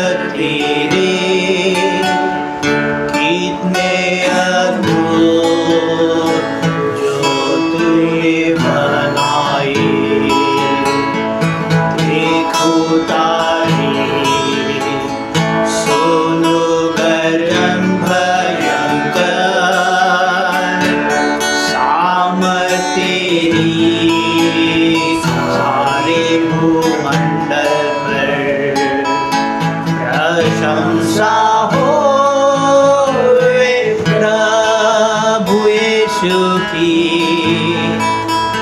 की 36.23 36.89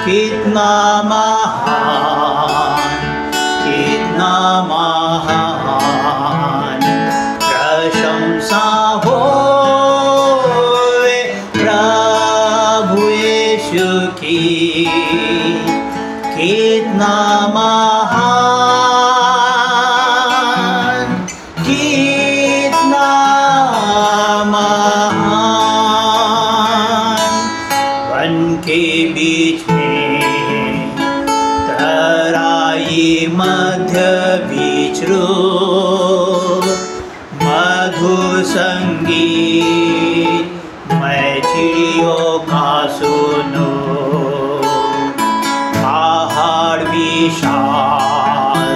कितना 0.05 0.71
महान 1.03 2.77
कितना 3.65 4.31
महान 4.69 5.67
प्रशंसा 7.43 8.63
हो 9.07 9.19
प्रभु 11.57 13.09
यीशु 13.09 13.89
की 14.21 14.39
कितना 16.39 17.15
महान 17.55 17.98
तराई 33.39 33.47
मध्य 33.79 34.01
विचरो 34.51 35.27
मधु 37.43 38.17
संगीत 38.49 40.47
मैं 40.93 41.41
चिड़ियों 41.43 42.39
का 42.49 42.71
सुनो 42.99 43.69
पहाड़ 45.77 46.83
विशाल 46.85 48.75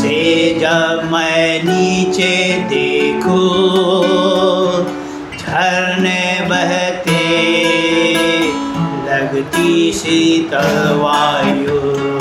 से 0.00 0.18
जब 0.60 1.08
मैं 1.12 1.46
नीचे 1.64 2.34
देखो 2.70 3.42
झरने 5.38 6.24
बहते 6.48 7.20
लगती 9.06 9.92
शीतल 9.92 10.98
वायु 11.02 12.11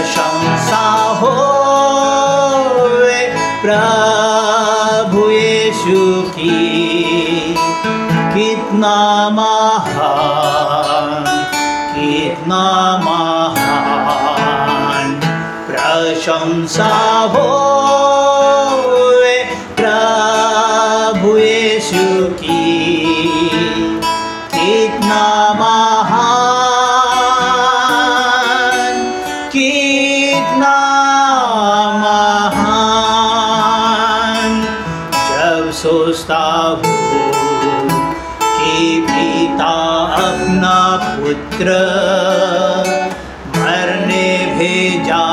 प्रशंसा 0.00 0.84
हो 1.20 1.32
प्रभु 3.62 5.22
यीशु 5.30 6.04
की 6.36 6.54
कितना 8.36 8.94
महान 9.38 11.10
कितना 11.96 12.62
महान 13.04 13.50
प्रशंसा 15.68 16.90
हो 17.34 17.46
प्रभु 19.80 21.36
यीशु 21.38 22.06
की 22.42 22.62
कितना 24.56 25.24
महान 25.60 25.79
सोचता 35.91 36.43
हूँ 36.81 36.99
कि 38.41 38.75
पिता 39.07 39.71
अपना 40.17 40.75
पुत्र 41.15 41.73
मरने 43.57 44.27
भेजा 44.55 45.25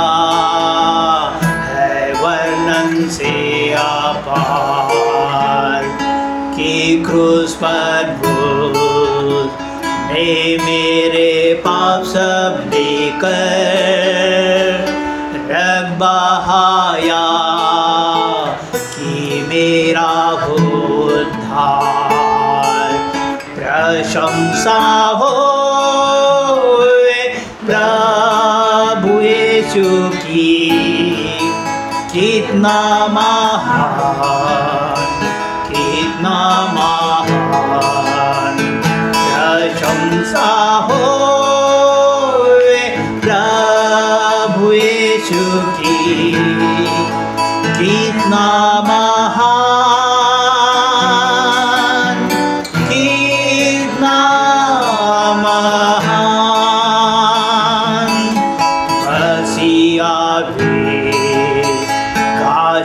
है, 1.53 2.13
वर्णन 2.23 2.91
से 3.09 3.35
आपार 3.75 5.07
कि 6.57 6.73
क्रूस 7.07 7.55
पर 7.63 8.03
ने 10.11 10.57
मेरे 10.65 11.55
पाप 11.67 12.03
सब 12.05 12.53
लेकर 12.75 13.37
रग 15.53 15.87
बहाया 15.99 17.48
मेरा 19.59 20.33
उद्धार। 20.33 22.93
प्रशंसा 23.55 25.07
हो 25.07 25.31
प्रभु 27.67 29.21
यीशु 29.21 30.19
की। 30.19 30.51
कितना 32.13 33.07
महान 33.07 35.07
कितना 35.73 36.73
महान। 36.73 38.57
प्रशंसा 39.35 40.77
हो 40.77 41.18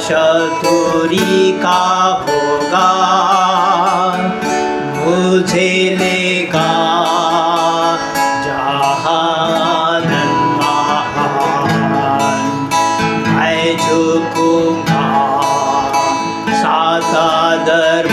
काश 0.03 0.07
तोरी 0.61 1.53
का 1.63 1.83
होगा 2.29 2.89
मुझे 4.97 5.69
लेगा 5.99 6.71
जहाँ 8.47 8.81
महान 8.99 10.09
मैं 13.37 13.77
झुकूंगा 13.77 15.07
साथ 16.63 17.15
आदर 17.23 18.09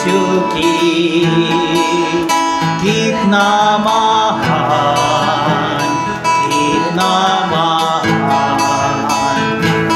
সুখী। 0.00 0.74
কিতনা 2.82 3.48
মহান 3.84 5.88
কিতনা 6.46 7.12
মহান। 7.52 8.96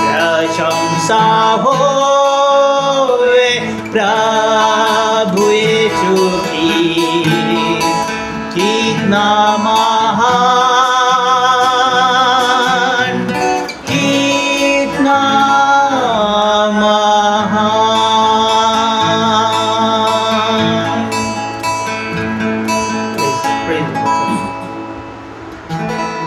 প্রশংসা 0.05 1.25
হোয়ে 1.63 3.51
প্রভু 3.93 5.47
সুখী 5.99 6.73
কিতনা 8.55 9.29
মহান 9.65 10.37
কিতনা 13.89 15.21
মহান। 16.81 17.86